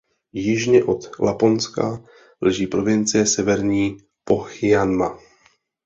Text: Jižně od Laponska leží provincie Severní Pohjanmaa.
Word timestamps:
Jižně 0.33 0.83
od 0.83 1.19
Laponska 1.19 2.03
leží 2.41 2.67
provincie 2.67 3.25
Severní 3.25 3.97
Pohjanmaa. 4.23 5.19